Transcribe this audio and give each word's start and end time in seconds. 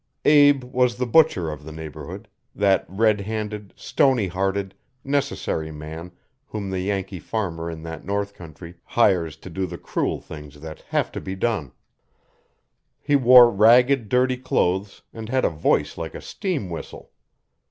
Abe 0.25 0.63
was 0.63 0.97
the 0.97 1.05
butcher 1.05 1.51
of 1.51 1.63
the 1.63 1.71
neighbourhood 1.71 2.27
that 2.55 2.85
red 2.87 3.21
handed, 3.21 3.71
stony 3.77 4.25
hearted, 4.25 4.73
necessary 5.03 5.71
man 5.71 6.11
whom 6.47 6.71
the 6.71 6.79
Yankee 6.79 7.19
farmer 7.19 7.69
in 7.69 7.83
that 7.83 8.03
north 8.03 8.33
country 8.33 8.73
hires 8.83 9.37
to 9.37 9.47
do 9.51 9.67
the 9.67 9.77
cruel 9.77 10.19
things 10.19 10.59
that 10.61 10.81
have 10.87 11.11
to 11.11 11.21
be 11.21 11.35
done. 11.35 11.71
He 12.99 13.15
wore 13.15 13.51
ragged, 13.51 14.09
dirty 14.09 14.37
clothes 14.37 15.03
and 15.13 15.29
had 15.29 15.45
a 15.45 15.49
voice 15.49 15.99
like 15.99 16.15
a 16.15 16.21
steam 16.21 16.71
whistle. 16.71 17.11